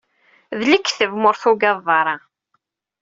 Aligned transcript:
D 0.59 0.61
lekdeb 0.71 1.11
ma 1.17 1.27
ur 1.29 1.35
tugadeḍ 1.41 1.87
ara! 1.99 2.15